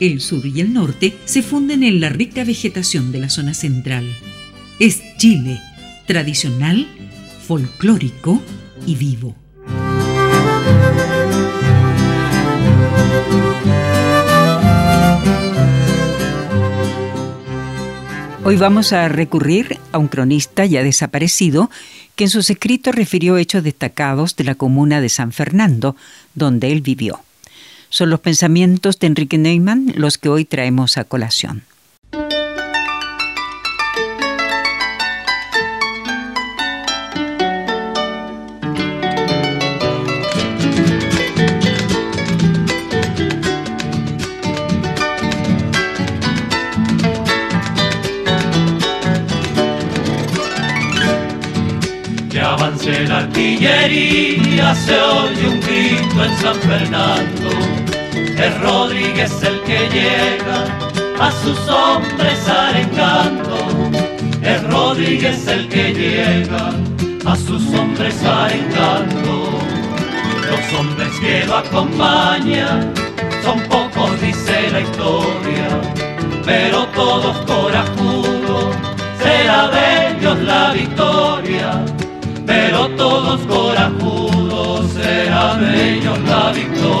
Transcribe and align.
El 0.00 0.20
sur 0.20 0.46
y 0.46 0.60
el 0.60 0.72
norte 0.72 1.16
se 1.24 1.42
funden 1.42 1.82
en 1.82 2.00
la 2.00 2.08
rica 2.08 2.44
vegetación 2.44 3.10
de 3.10 3.18
la 3.18 3.28
zona 3.28 3.52
central. 3.52 4.06
Es 4.78 5.02
Chile, 5.16 5.60
tradicional, 6.06 6.86
folclórico 7.44 8.40
y 8.86 8.94
vivo. 8.94 9.34
Hoy 18.44 18.56
vamos 18.56 18.92
a 18.92 19.08
recurrir 19.08 19.78
a 19.90 19.98
un 19.98 20.06
cronista 20.06 20.64
ya 20.64 20.84
desaparecido 20.84 21.70
que 22.14 22.24
en 22.24 22.30
sus 22.30 22.48
escritos 22.50 22.94
refirió 22.94 23.36
hechos 23.36 23.64
destacados 23.64 24.36
de 24.36 24.44
la 24.44 24.54
comuna 24.54 25.00
de 25.00 25.08
San 25.08 25.32
Fernando, 25.32 25.96
donde 26.34 26.70
él 26.70 26.82
vivió. 26.82 27.20
Son 27.90 28.10
los 28.10 28.20
pensamientos 28.20 28.98
de 28.98 29.06
Enrique 29.06 29.38
Neumann 29.38 29.92
los 29.96 30.18
que 30.18 30.28
hoy 30.28 30.44
traemos 30.44 30.98
a 30.98 31.04
colación. 31.04 31.62
la 53.06 53.18
artillería 53.18 54.74
se 54.74 55.00
oye 55.00 55.48
un 55.48 55.60
grito 55.60 56.24
en 56.24 56.36
San 56.38 56.54
Fernando. 56.56 57.77
Es 58.40 58.60
Rodríguez 58.60 59.42
el 59.42 59.60
que 59.62 59.88
llega 59.88 60.64
a 61.20 61.32
sus 61.32 61.58
hombres 61.68 62.48
arengando. 62.48 63.58
Es 64.42 64.62
Rodríguez 64.64 65.46
el 65.48 65.68
que 65.68 65.92
llega 65.92 66.70
a 67.26 67.36
sus 67.36 67.62
hombres 67.74 68.14
arengando. 68.24 69.58
Los 70.50 70.78
hombres 70.78 71.10
que 71.20 71.44
lo 71.46 71.56
acompañan 71.56 72.92
son 73.42 73.60
pocos, 73.68 74.20
dice 74.20 74.70
la 74.70 74.80
historia, 74.80 75.68
pero 76.44 76.86
todos 76.94 77.36
corajudos, 77.38 78.76
será 79.20 79.68
de 79.68 80.16
ellos 80.16 80.38
la 80.40 80.72
victoria 80.72 81.84
pero 82.48 82.88
todos 82.96 83.40
corajudos 83.42 84.90
serán 84.92 85.62
ellos 85.74 86.18
la 86.20 86.50
victoria. 86.50 86.97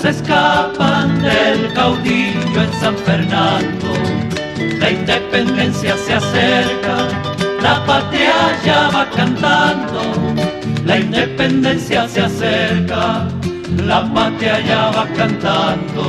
Se 0.00 0.10
escapan 0.10 1.20
del 1.22 1.72
caudillo 1.72 2.62
en 2.62 2.72
San 2.80 2.96
Fernando. 2.98 3.88
La 4.78 4.90
independencia 4.90 5.96
se 5.96 6.14
acerca, 6.14 6.96
la 7.60 7.84
patria 7.84 8.32
ya 8.64 8.90
va 8.90 9.10
cantando. 9.10 10.00
La 10.84 10.98
independencia 10.98 12.06
se 12.08 12.20
acerca, 12.20 13.26
la 13.84 14.12
patria 14.14 14.60
ya 14.60 14.90
va 14.90 15.06
cantando. 15.16 16.02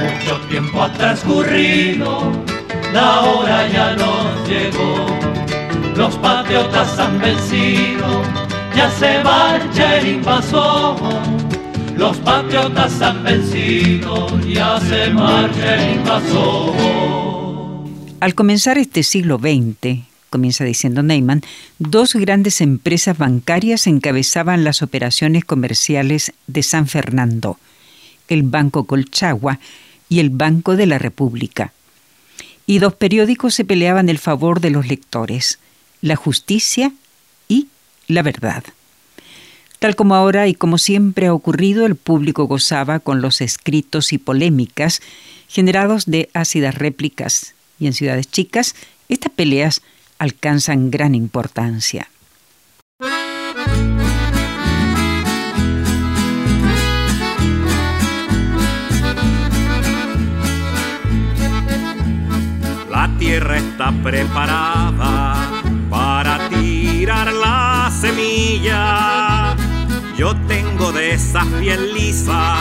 Mucho 0.00 0.36
tiempo 0.48 0.82
ha 0.82 0.92
transcurrido, 0.94 2.32
la 2.92 3.20
hora 3.20 3.68
ya 3.68 3.94
nos 3.94 4.48
llegó. 4.48 5.06
Los 5.96 6.16
patriotas 6.16 6.98
han 6.98 7.20
vencido, 7.20 8.22
ya 8.74 8.90
se 8.90 9.22
marcha 9.22 9.96
el 9.98 10.08
invasor 10.08 10.96
los 11.96 12.18
patriotas 12.18 13.00
han 13.00 13.24
vencido, 13.24 14.38
ya 14.40 14.78
se 14.80 15.10
marcha 15.10 15.74
el 15.74 15.96
invasor. 15.96 16.74
Al 18.20 18.34
comenzar 18.34 18.78
este 18.78 19.02
siglo 19.02 19.38
XX, 19.38 20.04
comienza 20.30 20.64
diciendo 20.64 21.02
Neyman, 21.02 21.42
dos 21.78 22.14
grandes 22.14 22.60
empresas 22.60 23.16
bancarias 23.16 23.86
encabezaban 23.86 24.64
las 24.64 24.82
operaciones 24.82 25.44
comerciales 25.44 26.32
de 26.46 26.62
San 26.62 26.86
Fernando, 26.86 27.58
el 28.28 28.42
Banco 28.42 28.84
Colchagua 28.84 29.58
y 30.08 30.20
el 30.20 30.30
Banco 30.30 30.76
de 30.76 30.86
la 30.86 30.98
República. 30.98 31.72
Y 32.66 32.78
dos 32.78 32.94
periódicos 32.94 33.54
se 33.54 33.64
peleaban 33.64 34.08
el 34.08 34.18
favor 34.18 34.60
de 34.60 34.70
los 34.70 34.88
lectores, 34.88 35.58
la 36.02 36.16
justicia 36.16 36.92
y 37.48 37.68
la 38.08 38.22
verdad. 38.22 38.64
Tal 39.78 39.94
como 39.94 40.14
ahora 40.14 40.48
y 40.48 40.54
como 40.54 40.78
siempre 40.78 41.26
ha 41.26 41.34
ocurrido, 41.34 41.84
el 41.86 41.96
público 41.96 42.46
gozaba 42.46 42.98
con 42.98 43.20
los 43.20 43.40
escritos 43.40 44.12
y 44.12 44.18
polémicas 44.18 45.00
generados 45.48 46.06
de 46.06 46.30
ácidas 46.34 46.74
réplicas, 46.74 47.54
y 47.78 47.86
en 47.86 47.92
ciudades 47.92 48.28
chicas 48.28 48.74
estas 49.08 49.32
peleas 49.32 49.82
alcanzan 50.18 50.90
gran 50.90 51.14
importancia. 51.14 52.08
La 62.90 63.14
tierra 63.18 63.58
está 63.58 63.92
preparada 64.02 65.62
para 65.90 66.48
tirar 66.48 67.32
la 67.32 67.92
semilla 68.00 68.25
yo 70.16 70.34
tengo 70.48 70.92
de 70.92 71.12
esa 71.12 71.44
piel 71.60 71.92
lisa, 71.92 72.56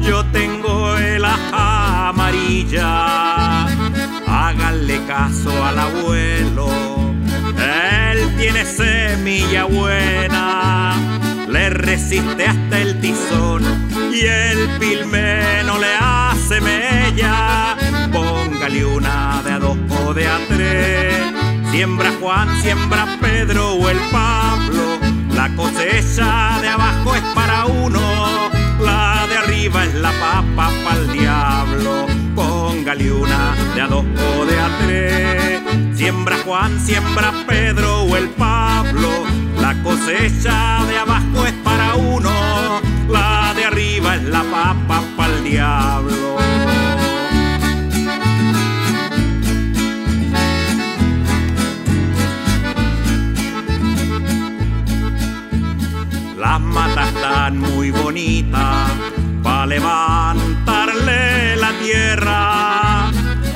yo 0.00 0.24
tengo 0.26 0.96
el 0.96 1.24
aja 1.24 2.08
amarilla. 2.08 3.66
Háganle 4.26 5.04
caso 5.06 5.50
al 5.64 5.78
abuelo, 5.78 6.68
él 7.58 8.34
tiene 8.38 8.64
semilla 8.64 9.64
buena. 9.64 10.94
Le 11.46 11.70
resiste 11.70 12.46
hasta 12.46 12.80
el 12.80 13.00
tizón 13.00 13.62
y 14.12 14.20
el 14.22 14.68
pilme 14.78 15.62
no 15.64 15.78
le 15.78 15.94
hace 16.00 16.60
mella. 16.60 17.76
Póngale 18.12 18.84
una 18.84 19.42
de 19.44 19.52
a 19.52 19.58
dos 19.58 19.76
o 20.06 20.14
de 20.14 20.26
a 20.26 20.38
tres. 20.48 21.22
Siembra 21.70 22.12
Juan, 22.20 22.48
siembra 22.62 23.18
Pedro 23.20 23.74
o 23.74 23.90
el 23.90 23.98
Pablo 24.10 24.93
la 25.34 25.54
cosecha 25.56 26.60
de 26.60 26.68
abajo 26.68 27.14
es 27.14 27.22
para 27.34 27.66
uno, 27.66 28.00
la 28.80 29.26
de 29.28 29.36
arriba 29.36 29.84
es 29.84 29.94
la 29.94 30.12
papa 30.12 30.70
para 30.84 30.96
el 30.98 31.12
diablo. 31.12 32.06
Póngale 32.34 33.12
una 33.12 33.54
de 33.74 33.80
a 33.80 33.86
dos 33.86 34.04
o 34.04 34.44
de 34.44 34.58
a 34.58 34.78
tres. 34.84 35.60
Siembra 35.96 36.36
Juan, 36.44 36.80
siembra 36.80 37.32
Pedro 37.46 38.02
o 38.02 38.16
el 38.16 38.28
Pablo. 38.30 39.24
La 39.60 39.74
cosecha 39.82 40.84
de 40.86 40.98
abajo 40.98 41.46
es 41.46 41.54
para 41.64 41.94
uno, 41.94 42.80
la 43.08 43.54
de 43.54 43.64
arriba 43.64 44.16
es 44.16 44.24
la 44.24 44.42
papa 44.42 45.02
para 45.16 45.32
el 45.34 45.44
diablo. 45.44 46.73
las 56.54 56.62
matas 56.62 57.08
están 57.08 57.58
muy 57.58 57.90
bonitas 57.90 58.88
para 59.42 59.66
levantarle 59.66 61.56
la 61.56 61.72
tierra. 61.82 63.10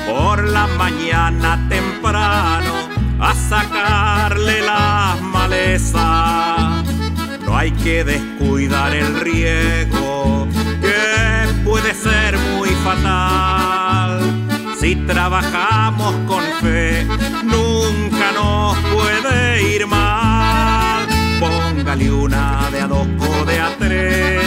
Por 0.09 0.49
la 0.49 0.67
mañana 0.67 1.65
temprano 1.69 2.75
a 3.21 3.35
sacarle 3.37 4.63
las 4.63 5.21
malezas. 5.21 6.85
No 7.47 7.57
hay 7.57 7.71
que 7.71 8.03
descuidar 8.03 8.93
el 8.93 9.21
riego, 9.21 10.49
que 10.81 11.63
puede 11.65 11.95
ser 11.95 12.37
muy 12.57 12.71
fatal. 12.83 14.19
Si 14.81 14.97
trabajamos 14.97 16.15
con 16.27 16.43
fe, 16.61 17.07
Una 22.01 22.69
de 22.71 22.81
a 22.81 22.87
dos 22.87 23.09
o 23.19 23.45
de 23.45 23.59
a 23.59 23.77
tres, 23.77 24.41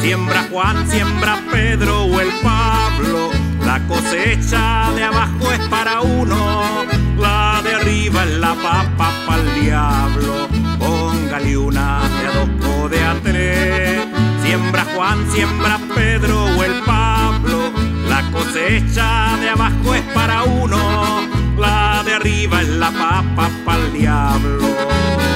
siembra 0.00 0.46
Juan, 0.50 0.90
siembra 0.90 1.38
Pedro 1.50 2.04
o 2.04 2.20
el 2.20 2.28
Pablo, 2.42 3.30
la 3.64 3.78
cosecha 3.86 4.90
de 4.96 5.04
abajo 5.04 5.52
es 5.52 5.60
para 5.68 6.00
uno, 6.00 6.84
la 7.16 7.60
de 7.62 7.74
arriba 7.74 8.24
es 8.24 8.38
la 8.38 8.54
papa 8.54 9.12
para 9.26 9.42
el 9.42 9.60
diablo. 9.62 10.48
Póngale 10.78 11.56
una 11.56 12.00
de 12.08 12.26
a 12.26 12.32
dos 12.32 12.66
o 12.66 12.88
de 12.88 13.04
a 13.04 13.14
tres, 13.22 14.06
siembra 14.42 14.84
Juan, 14.94 15.30
siembra 15.30 15.78
Pedro 15.94 16.44
o 16.44 16.64
el 16.64 16.82
Pablo, 16.84 17.72
la 18.08 18.22
cosecha 18.30 19.36
de 19.40 19.50
abajo 19.50 19.94
es 19.94 20.02
para 20.14 20.42
uno, 20.42 21.20
la 21.56 22.02
de 22.04 22.14
arriba 22.14 22.62
es 22.62 22.68
la 22.68 22.90
papa 22.90 23.50
para 23.64 23.78
el 23.78 23.92
diablo. 23.92 25.27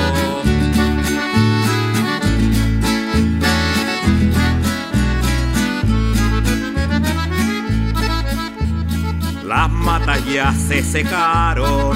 Las 9.54 9.70
matas 9.70 10.22
se 10.66 10.82
secaron 10.82 11.94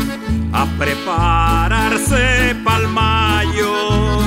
a 0.53 0.67
prepararse 0.79 2.55
pa'l 2.62 2.87
mayo. 2.87 4.20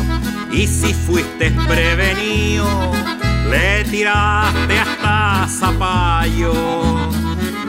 Y 0.51 0.65
si 0.65 0.95
fuiste 0.95 1.51
prevenido, 1.67 2.91
le 3.51 3.83
tiraste 3.83 4.79
hasta 4.79 5.47
zapallo. 5.47 6.53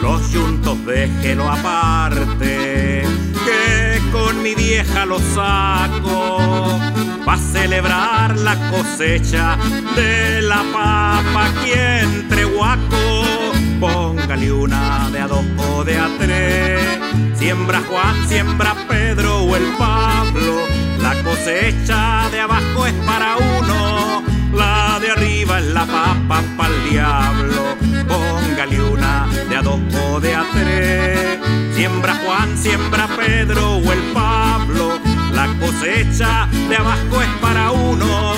Los 0.00 0.32
yuntos 0.32 0.82
déjelo 0.86 1.50
aparte, 1.50 3.02
que 3.44 4.00
con 4.10 4.42
mi 4.42 4.54
vieja 4.54 5.04
lo 5.04 5.18
saco. 5.18 6.80
Pa' 7.26 7.36
celebrar 7.36 8.34
la 8.38 8.56
cosecha 8.70 9.58
de 9.94 10.40
la 10.40 10.62
papa 10.72 11.48
aquí 11.48 11.72
entre 11.74 12.46
huaco. 12.46 13.39
Póngale 13.80 14.52
una 14.52 15.08
de 15.10 15.20
a 15.20 15.26
dos 15.26 15.42
o 15.56 15.82
de 15.84 15.96
a 15.96 16.06
tres. 16.18 16.82
Siembra 17.34 17.80
Juan, 17.88 18.28
siembra 18.28 18.74
Pedro 18.86 19.44
o 19.44 19.56
el 19.56 19.64
Pablo. 19.78 20.66
La 20.98 21.14
cosecha 21.22 22.28
de 22.30 22.40
abajo 22.40 22.86
es 22.86 22.92
para 23.06 23.38
uno, 23.38 24.22
la 24.52 24.98
de 25.00 25.10
arriba 25.10 25.60
es 25.60 25.66
la 25.68 25.86
papa 25.86 26.42
para 26.58 26.74
el 26.74 26.90
diablo. 26.90 27.62
Póngale 28.06 28.82
una 28.82 29.26
de 29.48 29.56
a 29.56 29.62
dos 29.62 29.80
o 30.04 30.20
de 30.20 30.34
a 30.34 30.44
tres. 30.52 31.38
Siembra 31.74 32.16
Juan, 32.16 32.58
siembra 32.58 33.08
Pedro 33.16 33.78
o 33.78 33.92
el 33.92 34.02
Pablo. 34.12 34.98
La 35.32 35.46
cosecha 35.58 36.46
de 36.68 36.76
abajo 36.76 37.22
es 37.22 37.28
para 37.40 37.70
uno, 37.70 38.34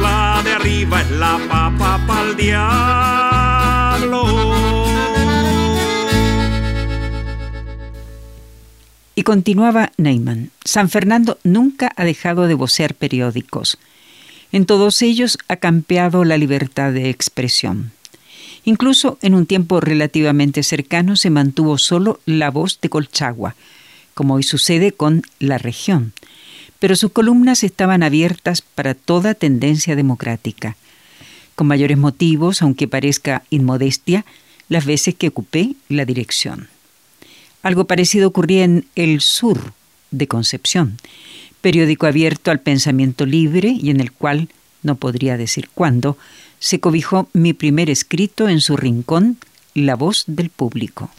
la 0.00 0.40
de 0.42 0.52
arriba 0.52 1.00
es 1.02 1.10
la 1.12 1.38
papa 1.48 2.00
para 2.08 2.22
el 2.22 2.36
diablo. 2.36 3.29
Y 9.20 9.22
continuaba 9.22 9.92
Neyman. 9.98 10.50
San 10.64 10.88
Fernando 10.88 11.38
nunca 11.44 11.92
ha 11.94 12.04
dejado 12.04 12.46
de 12.46 12.54
vocear 12.54 12.94
periódicos. 12.94 13.76
En 14.50 14.64
todos 14.64 15.02
ellos 15.02 15.36
ha 15.46 15.56
campeado 15.56 16.24
la 16.24 16.38
libertad 16.38 16.90
de 16.94 17.10
expresión. 17.10 17.92
Incluso 18.64 19.18
en 19.20 19.34
un 19.34 19.44
tiempo 19.44 19.82
relativamente 19.82 20.62
cercano 20.62 21.16
se 21.16 21.28
mantuvo 21.28 21.76
solo 21.76 22.18
la 22.24 22.50
voz 22.50 22.80
de 22.80 22.88
Colchagua, 22.88 23.56
como 24.14 24.36
hoy 24.36 24.42
sucede 24.42 24.92
con 24.92 25.22
La 25.38 25.58
Región, 25.58 26.14
pero 26.78 26.96
sus 26.96 27.12
columnas 27.12 27.62
estaban 27.62 28.02
abiertas 28.02 28.62
para 28.62 28.94
toda 28.94 29.34
tendencia 29.34 29.96
democrática. 29.96 30.78
Con 31.56 31.66
mayores 31.66 31.98
motivos, 31.98 32.62
aunque 32.62 32.88
parezca 32.88 33.42
inmodestia, 33.50 34.24
las 34.70 34.86
veces 34.86 35.14
que 35.14 35.28
ocupé 35.28 35.74
la 35.90 36.06
dirección. 36.06 36.68
Algo 37.62 37.84
parecido 37.84 38.28
ocurría 38.28 38.64
en 38.64 38.86
El 38.94 39.20
Sur 39.20 39.72
de 40.10 40.26
Concepción, 40.26 40.98
periódico 41.60 42.06
abierto 42.06 42.50
al 42.50 42.60
pensamiento 42.60 43.26
libre 43.26 43.68
y 43.68 43.90
en 43.90 44.00
el 44.00 44.12
cual, 44.12 44.48
no 44.82 44.94
podría 44.94 45.36
decir 45.36 45.68
cuándo, 45.74 46.16
se 46.58 46.80
cobijó 46.80 47.28
mi 47.32 47.52
primer 47.52 47.90
escrito 47.90 48.48
en 48.48 48.60
su 48.60 48.76
rincón, 48.76 49.36
La 49.74 49.94
voz 49.94 50.24
del 50.26 50.50
público. 50.50 51.10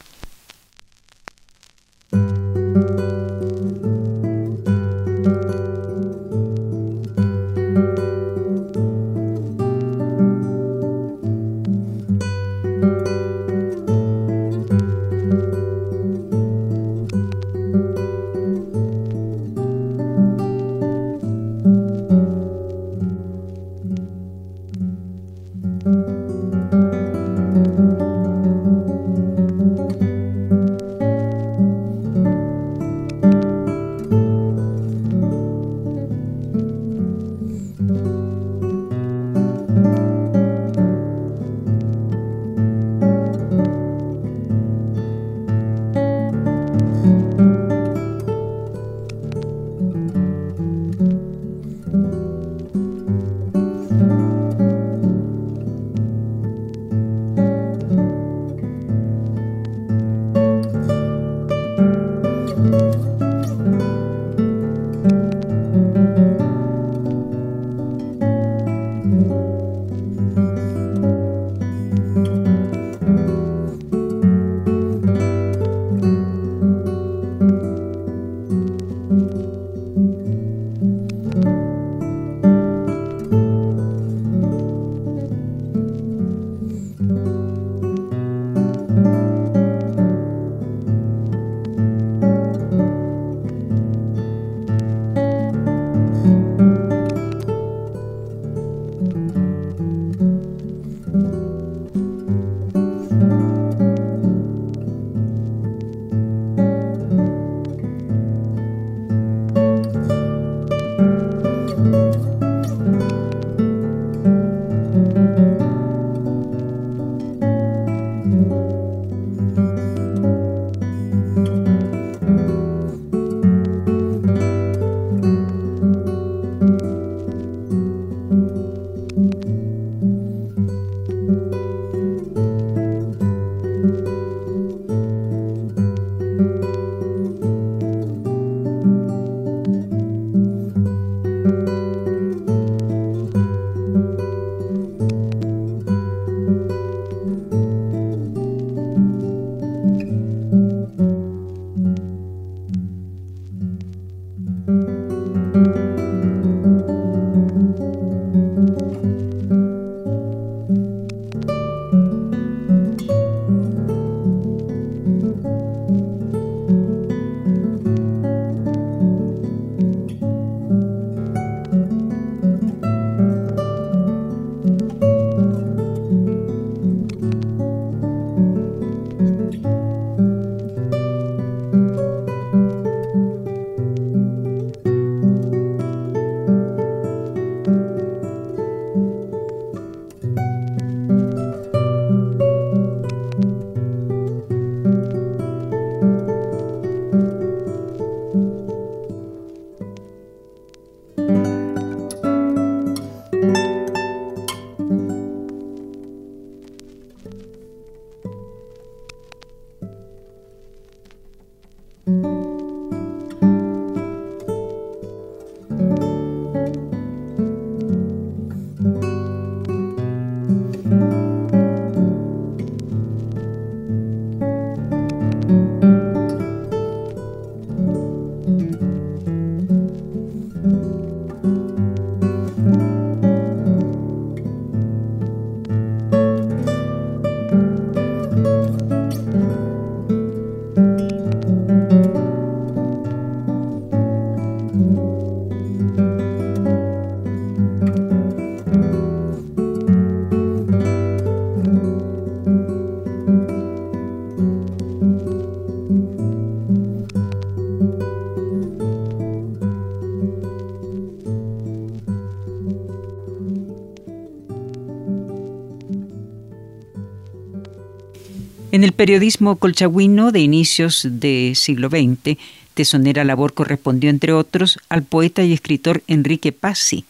En 268.81 268.85
el 268.85 268.93
periodismo 268.93 269.57
colchagüino 269.57 270.31
de 270.31 270.39
inicios 270.39 271.07
del 271.07 271.55
siglo 271.55 271.89
XX, 271.89 272.39
tesonera 272.73 273.23
labor 273.23 273.53
correspondió, 273.53 274.09
entre 274.09 274.33
otros, 274.33 274.79
al 274.89 275.03
poeta 275.03 275.43
y 275.43 275.53
escritor 275.53 276.01
Enrique 276.07 276.51
Pazzi, 276.51 277.05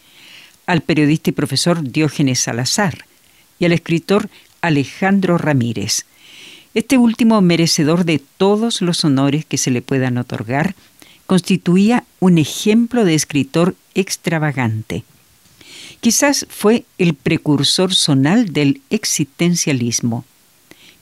al 0.65 0.81
periodista 0.81 1.29
y 1.29 1.31
profesor 1.31 1.81
Diógenes 1.81 2.41
Salazar 2.41 3.05
y 3.57 3.63
al 3.63 3.71
escritor 3.71 4.29
Alejandro 4.59 5.37
Ramírez. 5.37 6.03
Este 6.73 6.97
último, 6.97 7.39
merecedor 7.39 8.03
de 8.03 8.21
todos 8.35 8.81
los 8.81 9.05
honores 9.05 9.45
que 9.45 9.57
se 9.57 9.71
le 9.71 9.81
puedan 9.81 10.17
otorgar, 10.17 10.75
constituía 11.25 12.03
un 12.19 12.37
ejemplo 12.37 13.05
de 13.05 13.15
escritor 13.15 13.75
extravagante. 13.95 15.05
Quizás 16.01 16.45
fue 16.49 16.83
el 16.97 17.13
precursor 17.13 17.95
sonal 17.95 18.51
del 18.51 18.81
existencialismo. 18.89 20.25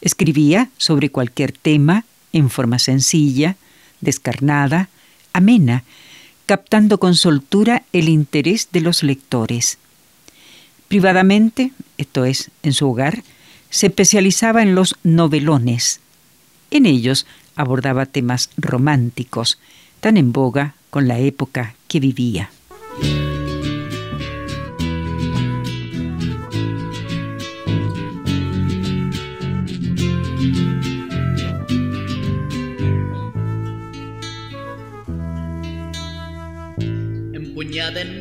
Escribía 0.02 0.70
sobre 0.78 1.10
cualquier 1.10 1.52
tema 1.52 2.06
en 2.32 2.50
forma 2.50 2.80
sencilla, 2.80 3.56
descarnada, 4.02 4.90
amena, 5.34 5.84
captando 6.46 7.00
con 7.00 7.16
soltura 7.16 7.84
el 7.94 8.10
interés 8.10 8.70
de 8.72 8.82
los 8.82 9.04
lectores. 9.04 9.78
Privadamente, 10.88 11.72
esto 11.98 12.26
es, 12.26 12.50
en 12.64 12.74
su 12.74 12.90
hogar, 12.90 13.24
se 13.70 13.88
especializaba 13.88 14.64
en 14.64 14.74
los 14.74 14.96
novelones. 15.04 16.00
En 16.72 16.86
ellos 16.86 17.28
abordaba 17.56 18.06
temas 18.06 18.50
románticos, 18.58 19.60
tan 20.00 20.18
en 20.18 20.32
boga 20.32 20.76
con 20.90 21.08
la 21.08 21.20
época 21.20 21.76
que 21.88 22.00
vivía. 22.00 22.50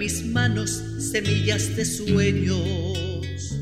Mis 0.08 0.24
manos 0.24 0.82
semillas 1.12 1.76
de 1.76 1.84
sueños 1.84 3.58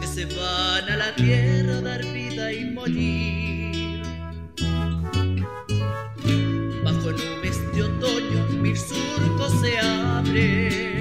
que 0.00 0.06
se 0.06 0.24
van 0.24 0.88
a 0.88 0.96
la 0.96 1.14
tierra 1.14 1.76
a 1.76 1.80
dar 1.82 2.02
vida 2.14 2.50
y 2.54 2.64
morir. 2.70 4.02
Bajo 6.82 7.10
nubes 7.12 7.58
de 7.74 7.82
otoño 7.82 8.48
mis 8.62 8.80
surcos 8.80 9.60
se 9.60 9.78
abren 9.78 10.91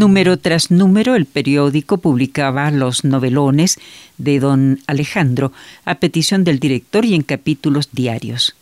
Número 0.00 0.38
tras 0.38 0.70
número, 0.70 1.14
el 1.14 1.26
periódico 1.26 1.98
publicaba 1.98 2.70
los 2.70 3.04
novelones 3.04 3.78
de 4.16 4.40
don 4.40 4.80
Alejandro 4.86 5.52
a 5.84 5.96
petición 5.96 6.42
del 6.42 6.58
director 6.58 7.04
y 7.04 7.14
en 7.14 7.20
capítulos 7.20 7.90
diarios. 7.92 8.56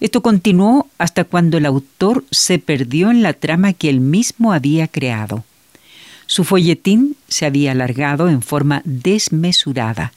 Esto 0.00 0.20
continuó 0.20 0.86
hasta 0.98 1.24
cuando 1.24 1.56
el 1.56 1.64
autor 1.64 2.26
se 2.30 2.58
perdió 2.58 3.10
en 3.10 3.22
la 3.22 3.32
trama 3.32 3.72
que 3.72 3.88
él 3.88 4.00
mismo 4.00 4.52
había 4.52 4.86
creado. 4.86 5.44
Su 6.26 6.44
folletín 6.44 7.16
se 7.26 7.46
había 7.46 7.72
alargado 7.72 8.28
en 8.28 8.42
forma 8.42 8.82
desmesurada. 8.84 10.12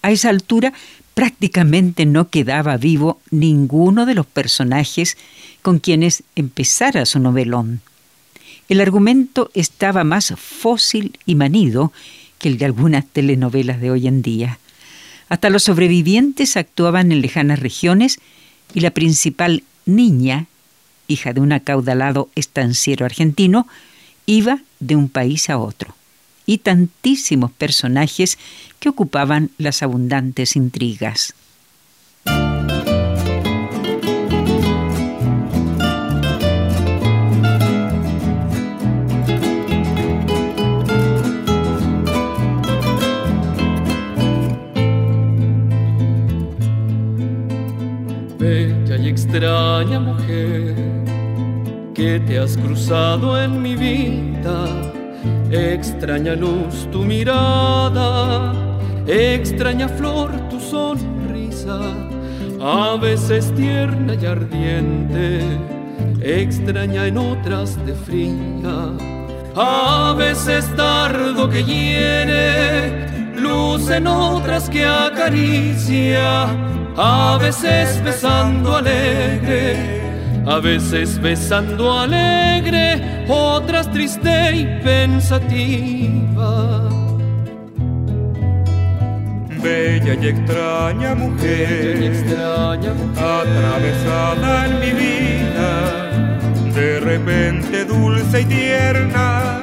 A 0.00 0.12
esa 0.12 0.28
altura 0.28 0.74
prácticamente 1.14 2.06
no 2.06 2.28
quedaba 2.28 2.76
vivo 2.76 3.18
ninguno 3.32 4.06
de 4.06 4.14
los 4.14 4.26
personajes 4.26 5.18
con 5.60 5.80
quienes 5.80 6.22
empezara 6.36 7.04
su 7.04 7.18
novelón. 7.18 7.80
El 8.68 8.80
argumento 8.80 9.50
estaba 9.54 10.04
más 10.04 10.34
fósil 10.36 11.18
y 11.24 11.34
manido 11.34 11.92
que 12.38 12.48
el 12.48 12.58
de 12.58 12.64
algunas 12.64 13.06
telenovelas 13.06 13.80
de 13.80 13.90
hoy 13.90 14.06
en 14.06 14.22
día. 14.22 14.58
Hasta 15.28 15.50
los 15.50 15.64
sobrevivientes 15.64 16.56
actuaban 16.56 17.12
en 17.12 17.20
lejanas 17.20 17.60
regiones 17.60 18.18
y 18.74 18.80
la 18.80 18.90
principal 18.90 19.62
niña 19.84 20.46
hija 21.08 21.32
de 21.32 21.40
un 21.40 21.52
acaudalado 21.52 22.30
estanciero 22.34 23.06
argentino, 23.06 23.66
iba 24.26 24.60
de 24.80 24.96
un 24.96 25.08
país 25.08 25.50
a 25.50 25.58
otro, 25.58 25.94
y 26.46 26.58
tantísimos 26.58 27.50
personajes 27.52 28.38
que 28.78 28.88
ocupaban 28.88 29.50
las 29.58 29.82
abundantes 29.82 30.56
intrigas. 30.56 31.34
Extraña 49.16 49.98
mujer 49.98 50.74
que 51.94 52.20
te 52.20 52.38
has 52.38 52.56
cruzado 52.56 53.40
en 53.42 53.62
mi 53.62 53.74
vida. 53.74 54.66
Extraña 55.50 56.34
luz 56.34 56.88
tu 56.92 57.02
mirada, 57.02 58.52
extraña 59.06 59.88
flor 59.88 60.30
tu 60.50 60.60
sonrisa, 60.60 61.80
a 62.60 62.96
veces 63.00 63.52
tierna 63.54 64.14
y 64.14 64.26
ardiente, 64.26 65.40
extraña 66.20 67.06
en 67.06 67.18
otras 67.18 67.84
de 67.86 67.94
fría, 67.94 68.92
a 69.54 70.14
veces 70.18 70.68
tardo 70.76 71.48
que 71.48 71.64
hiere, 71.64 73.34
luz 73.36 73.88
en 73.90 74.06
otras 74.06 74.68
que 74.68 74.84
acaricia 74.84 76.48
a 76.96 77.36
veces 77.38 78.02
besando 78.02 78.76
alegre, 78.76 80.00
a 80.46 80.58
veces 80.60 81.20
besando 81.20 81.98
alegre, 81.98 83.26
otras 83.28 83.90
triste 83.90 84.56
y 84.56 84.64
pensativa. 84.82 86.88
Bella 89.62 90.14
y 90.14 90.28
extraña 90.28 91.14
mujer, 91.14 92.02
extraña 92.02 92.92
atravesada 93.16 94.66
en 94.66 94.80
mi 94.80 94.92
vida, 94.92 96.10
de 96.72 97.00
repente 97.00 97.84
dulce 97.84 98.40
y 98.42 98.44
tierna, 98.44 99.60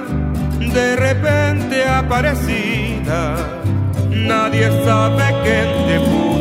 de 0.60 0.96
repente 0.98 1.88
aparecida, 1.88 3.38
nadie 4.10 4.70
sabe 4.84 5.24
quién 5.44 5.70
te 5.88 6.00
puso 6.00 6.33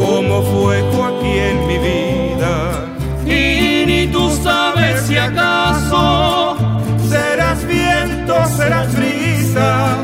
cómo 0.00 0.42
fue 0.42 0.78
aquí 0.78 1.38
en 1.50 1.66
mi 1.68 1.78
vida. 1.78 2.52
Y 3.26 3.84
ni 3.86 4.06
tú 4.06 4.30
sabes 4.42 5.02
si 5.06 5.16
acaso 5.16 6.56
serás 7.08 7.64
viento, 7.66 8.34
serás 8.56 8.94
brisa. 8.96 9.98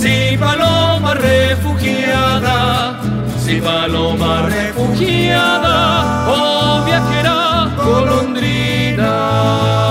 Si 0.00 0.36
paloma 0.38 1.14
refugiada, 1.14 3.00
si 3.44 3.60
paloma 3.60 4.48
refugiada, 4.48 6.26
oh 6.28 6.84
viajera 6.86 7.68
golondrina. 7.84 9.87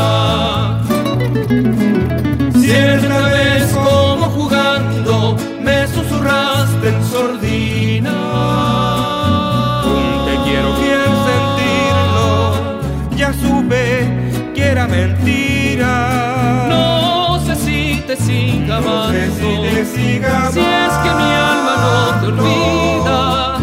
Mentira. 14.86 16.68
No 16.70 17.40
sé 17.46 17.56
si 17.56 18.04
te 18.06 18.16
siga 18.16 18.78
amando, 18.78 19.14
si, 19.14 19.48
es 19.80 19.90
que 19.94 21.10
mi 21.20 21.32
alma 21.50 21.74
no 21.86 21.96
te 22.20 22.28
olvida, 22.28 23.58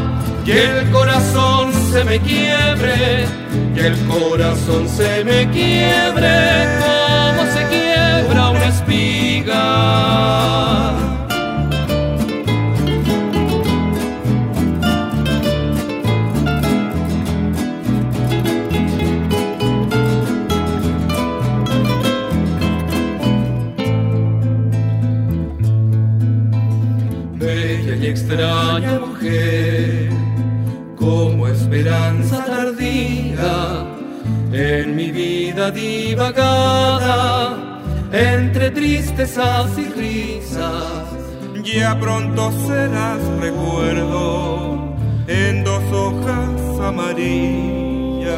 que 0.44 0.80
el 0.80 0.90
corazón 0.90 1.72
se 1.92 2.02
me 2.04 2.18
quiebre, 2.18 3.26
que 3.74 3.86
el 3.86 3.96
corazón 4.06 4.88
se 4.88 5.22
me 5.24 5.48
quiebre 5.50 6.66
como 7.36 7.42
se 7.52 7.62
quiebra 7.68 8.50
una 8.50 8.66
espiga. 8.66 9.62
Divagada, 35.70 37.56
entre 38.12 38.70
tristezas 38.70 39.78
y 39.78 39.84
risas. 40.00 41.04
Ya 41.62 41.98
pronto 41.98 42.52
serás 42.66 43.20
recuerdo 43.40 44.94
en 45.26 45.64
dos 45.64 45.82
hojas 45.92 46.80
amarillas. 46.80 48.28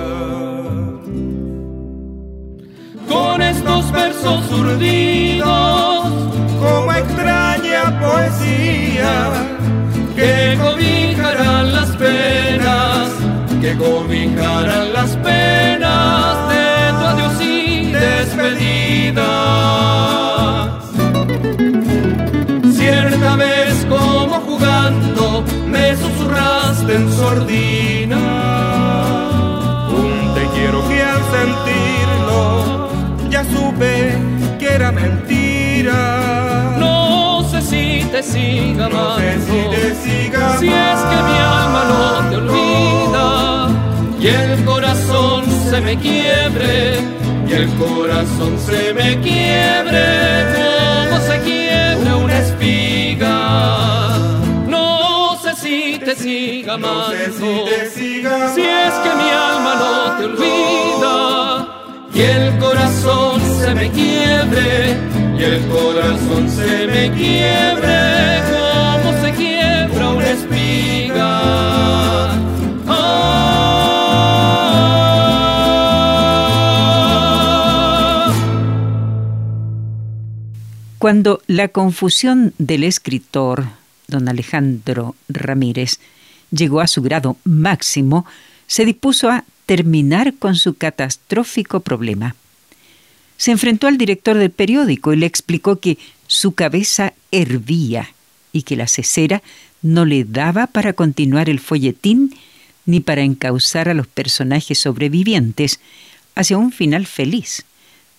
Con 3.08 3.42
estos 3.42 3.90
versos 3.92 4.52
urdidos, 4.52 6.08
como 6.60 6.92
extraña 6.92 8.00
poesía 8.00 9.32
que 10.14 10.56
cobijarán 10.62 11.72
las 11.72 11.90
penas, 11.96 13.10
que 13.60 13.76
cobijarán 13.76 14.92
las 14.92 15.16
penas 15.16 15.45
Cierta 22.72 23.36
vez 23.36 23.86
como 23.88 24.34
jugando 24.40 25.44
me 25.66 25.96
susurraste 25.96 26.94
en 26.94 27.12
sordina. 27.12 28.18
Un 29.90 30.34
te 30.34 30.46
quiero 30.54 30.86
que 30.88 31.02
al 31.02 31.22
sentirlo 31.36 32.88
ya 33.30 33.44
supe 33.44 34.14
que 34.58 34.66
era 34.74 34.92
mentira 34.92 36.36
te 38.16 38.22
siga 38.22 38.86
amando. 38.86 39.18
si, 40.58 40.68
es 40.68 41.00
que 41.10 41.16
mi 41.28 41.38
alma 41.38 41.82
no 41.90 42.30
te 42.30 42.36
olvida 42.36 43.68
y 44.18 44.26
el 44.28 44.64
corazón 44.64 45.44
se 45.70 45.80
me 45.82 45.98
quiebre 45.98 47.25
el 47.56 47.68
corazón 47.78 48.58
se 48.58 48.92
me 48.92 49.18
quiebre 49.20 50.04
como 51.08 51.20
se 51.20 51.40
quiebra 51.40 52.16
una 52.16 52.38
espiga. 52.38 54.18
No 54.68 55.38
sé 55.42 55.54
si 55.56 55.98
te 55.98 56.14
siga 56.14 56.74
amando. 56.74 57.14
si, 57.40 57.70
es 57.70 58.94
que 59.04 59.10
mi 59.20 59.30
alma 59.50 59.72
no 59.82 60.16
te 60.18 60.24
olvida 60.26 61.14
y 62.12 62.20
el 62.20 62.58
corazón 62.58 63.40
se 63.60 63.74
me 63.74 63.90
quiebre 63.90 64.96
y 65.38 65.42
el 65.42 65.66
corazón 65.68 66.50
se 66.50 66.86
me 66.86 67.10
quiebre 67.12 68.42
como 68.52 69.08
se 69.22 69.32
quiebra 69.32 70.08
una 70.10 70.28
espiga. 70.30 71.56
Cuando 80.98 81.42
la 81.46 81.68
confusión 81.68 82.54
del 82.56 82.82
escritor, 82.82 83.66
don 84.08 84.28
Alejandro 84.28 85.14
Ramírez, 85.28 86.00
llegó 86.50 86.80
a 86.80 86.86
su 86.86 87.02
grado 87.02 87.36
máximo, 87.44 88.24
se 88.66 88.86
dispuso 88.86 89.28
a 89.28 89.44
terminar 89.66 90.34
con 90.34 90.56
su 90.56 90.74
catastrófico 90.74 91.80
problema. 91.80 92.34
Se 93.36 93.50
enfrentó 93.50 93.88
al 93.88 93.98
director 93.98 94.38
del 94.38 94.50
periódico 94.50 95.12
y 95.12 95.16
le 95.16 95.26
explicó 95.26 95.80
que 95.80 95.98
su 96.26 96.52
cabeza 96.52 97.12
hervía 97.30 98.08
y 98.52 98.62
que 98.62 98.76
la 98.76 98.86
cesera 98.86 99.42
no 99.82 100.06
le 100.06 100.24
daba 100.24 100.66
para 100.66 100.94
continuar 100.94 101.50
el 101.50 101.60
folletín 101.60 102.34
ni 102.86 103.00
para 103.00 103.22
encauzar 103.22 103.90
a 103.90 103.94
los 103.94 104.06
personajes 104.06 104.78
sobrevivientes 104.78 105.78
hacia 106.34 106.56
un 106.56 106.72
final 106.72 107.06
feliz, 107.06 107.66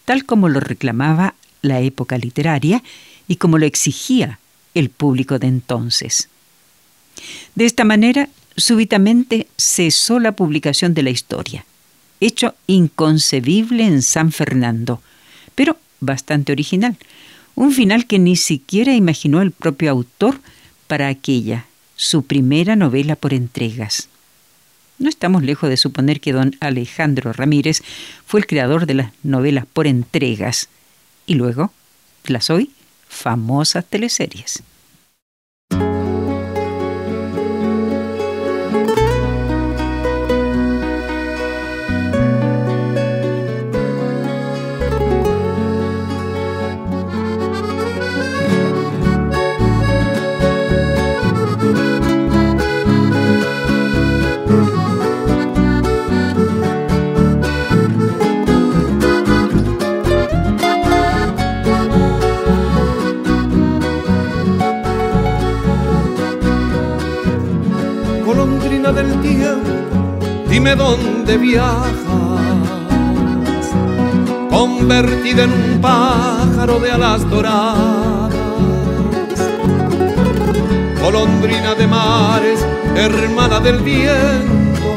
tal 0.05 0.25
como 0.25 0.47
lo 0.47 0.59
reclamaba 0.59 1.33
la 1.61 1.79
época 1.81 2.17
literaria 2.17 2.83
y 3.27 3.37
como 3.37 3.57
lo 3.57 3.65
exigía 3.65 4.39
el 4.73 4.89
público 4.89 5.39
de 5.39 5.47
entonces. 5.47 6.29
De 7.55 7.65
esta 7.65 7.83
manera, 7.83 8.29
súbitamente 8.55 9.47
cesó 9.57 10.19
la 10.19 10.33
publicación 10.33 10.93
de 10.93 11.03
la 11.03 11.09
historia 11.09 11.65
hecho 12.19 12.55
inconcebible 12.67 13.85
en 13.85 14.01
San 14.01 14.31
Fernando, 14.31 15.01
pero 15.55 15.77
bastante 15.99 16.51
original. 16.51 16.97
Un 17.55 17.71
final 17.71 18.05
que 18.05 18.19
ni 18.19 18.35
siquiera 18.35 18.93
imaginó 18.93 19.41
el 19.41 19.51
propio 19.51 19.91
autor 19.91 20.39
para 20.87 21.07
aquella, 21.07 21.65
su 21.95 22.23
primera 22.23 22.75
novela 22.75 23.15
por 23.15 23.33
entregas. 23.33 24.09
No 24.99 25.09
estamos 25.09 25.43
lejos 25.43 25.69
de 25.69 25.77
suponer 25.77 26.19
que 26.19 26.33
don 26.33 26.55
Alejandro 26.59 27.33
Ramírez 27.33 27.83
fue 28.25 28.39
el 28.39 28.47
creador 28.47 28.85
de 28.85 28.95
las 28.95 29.11
novelas 29.23 29.65
por 29.71 29.87
entregas 29.87 30.69
y 31.27 31.35
luego 31.35 31.71
las 32.25 32.49
hoy 32.49 32.71
famosas 33.07 33.85
teleseries. 33.85 34.63
Dónde 70.77 71.37
viajas, 71.37 71.95
convertida 74.49 75.43
en 75.43 75.51
un 75.51 75.81
pájaro 75.81 76.79
de 76.79 76.91
alas 76.91 77.29
doradas, 77.29 78.33
golondrina 81.01 81.73
de 81.75 81.87
mares, 81.87 82.65
hermana 82.95 83.59
del 83.59 83.79
viento. 83.79 84.91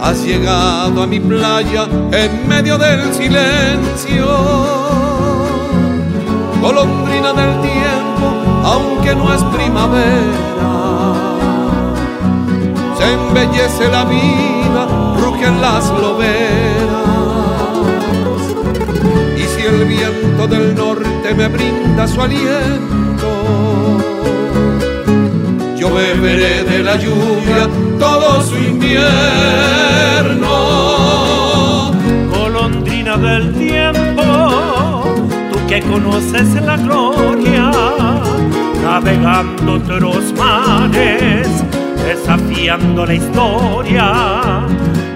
Has 0.00 0.24
llegado 0.24 1.02
a 1.02 1.06
mi 1.06 1.20
playa 1.20 1.86
en 2.12 2.48
medio 2.48 2.78
del 2.78 3.12
silencio, 3.12 4.26
golondrina 6.60 7.32
del 7.32 7.60
tiempo, 7.60 8.26
aunque 8.64 9.14
no 9.14 9.34
es 9.34 9.42
primavera 9.44 10.46
se 12.96 13.12
embellece 13.12 13.88
la 13.90 14.04
vida, 14.04 14.86
rugen 15.18 15.60
las 15.60 15.90
loberas. 15.90 16.36
Y 19.36 19.42
si 19.42 19.66
el 19.66 19.84
viento 19.84 20.46
del 20.46 20.74
norte 20.74 21.34
me 21.34 21.48
brinda 21.48 22.08
su 22.08 22.20
aliento, 22.22 23.28
yo 25.76 25.94
beberé 25.94 26.64
de 26.64 26.82
la 26.82 26.96
lluvia 26.96 27.68
todo 27.98 28.40
su 28.42 28.56
invierno. 28.56 29.12
Golondrina 32.30 33.16
del 33.16 33.54
tiempo, 33.54 35.04
tú 35.52 35.58
que 35.68 35.80
conoces 35.82 36.54
la 36.62 36.76
gloria, 36.76 37.70
navegando 38.82 39.74
otros 39.74 40.32
mares 40.38 41.65
desafiando 42.06 43.04
la 43.04 43.14
historia, 43.14 44.62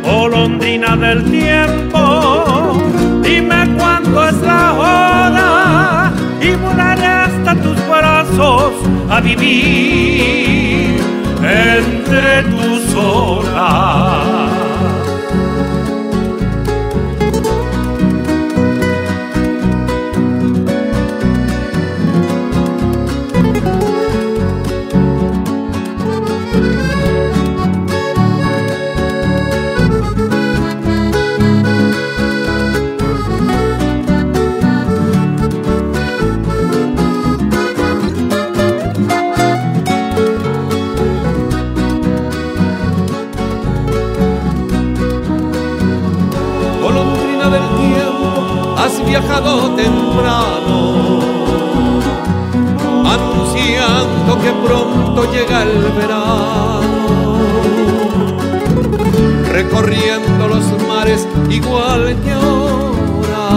golondrina 0.03 0.97
del 0.97 1.23
tiempo, 1.31 2.83
dime 3.23 3.77
cuándo 3.79 4.29
es 4.29 4.37
la 4.43 4.73
hora 4.73 6.13
y 6.43 6.51
volaré 6.57 7.07
hasta 7.07 7.55
tus 7.63 7.77
brazos 7.89 8.73
a 9.09 9.21
vivir 9.21 11.01
entre 11.45 12.43
tus 12.51 12.95
olas. 12.97 14.30
Recorriendo 59.51 60.49
los 60.49 60.65
mares 60.89 61.27
igual 61.51 62.17
que 62.25 62.33
ahora, 62.33 63.49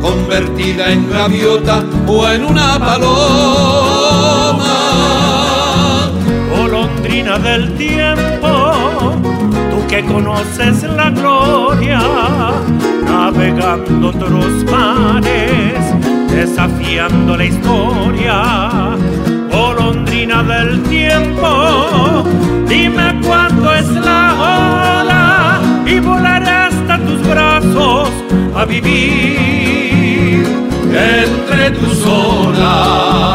convertida 0.00 0.92
en 0.92 1.10
gaviota 1.10 1.82
o 2.06 2.28
en 2.28 2.44
una 2.44 2.78
paloma, 2.78 3.14
golondrina 6.54 7.38
del 7.38 7.74
tiempo, 7.76 8.72
tú 9.70 9.86
que 9.88 10.04
conoces 10.04 10.82
la 10.82 11.10
gloria 11.10 12.00
navegando 13.04 14.08
otros 14.08 14.64
mares, 14.70 15.80
desafiando 16.30 17.36
la 17.36 17.44
historia, 17.44 18.96
del 20.46 20.82
tiempo, 20.84 22.24
dime 22.68 23.20
cuándo 23.24 23.72
es 23.74 23.88
la 23.88 24.34
hora 24.34 25.60
y 25.86 25.98
volaré 26.00 26.50
hasta 26.50 26.98
tus 26.98 27.26
brazos 27.26 28.10
a 28.54 28.64
vivir 28.64 30.44
entre 30.92 31.70
tus 31.72 32.06
olas. 32.06 33.34